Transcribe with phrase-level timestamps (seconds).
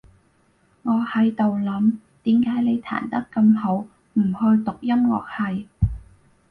[0.81, 5.67] 我喺度諗，點解你彈得咁好，唔去讀音樂系？